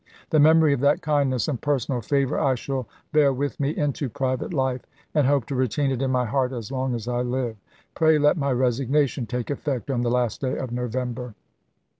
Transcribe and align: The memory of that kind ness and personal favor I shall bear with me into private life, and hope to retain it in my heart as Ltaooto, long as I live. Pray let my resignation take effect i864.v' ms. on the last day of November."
The 0.31 0.39
memory 0.39 0.73
of 0.73 0.79
that 0.79 1.03
kind 1.03 1.29
ness 1.29 1.47
and 1.47 1.61
personal 1.61 2.01
favor 2.01 2.39
I 2.39 2.55
shall 2.55 2.87
bear 3.11 3.31
with 3.31 3.59
me 3.59 3.69
into 3.69 4.09
private 4.09 4.51
life, 4.51 4.81
and 5.13 5.27
hope 5.27 5.45
to 5.45 5.55
retain 5.55 5.91
it 5.91 6.01
in 6.01 6.09
my 6.09 6.25
heart 6.25 6.51
as 6.53 6.71
Ltaooto, 6.71 6.75
long 6.75 6.95
as 6.95 7.07
I 7.07 7.21
live. 7.21 7.57
Pray 7.93 8.17
let 8.17 8.35
my 8.35 8.51
resignation 8.51 9.27
take 9.27 9.51
effect 9.51 9.89
i864.v' 9.89 9.89
ms. 9.89 9.93
on 9.93 10.01
the 10.01 10.09
last 10.09 10.41
day 10.41 10.57
of 10.57 10.71
November." 10.71 11.35